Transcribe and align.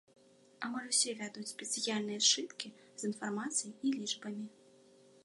Амаль 0.67 0.87
усе 0.93 1.11
вядуць 1.19 1.49
спецыяльныя 1.53 2.19
сшыткі 2.29 2.71
з 3.03 3.07
інфармацыяй 3.11 3.73
і 3.87 3.95
лічбамі. 3.99 4.47